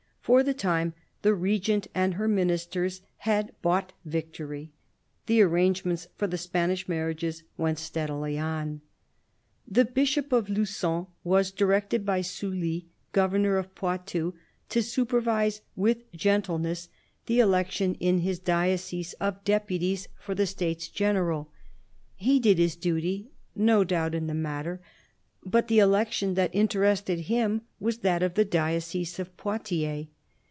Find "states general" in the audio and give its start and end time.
20.47-21.49